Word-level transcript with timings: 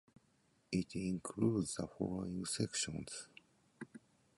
It 0.71 0.95
includes 0.95 1.75
the 1.75 1.85
following 1.85 2.43
sections. 2.45 3.27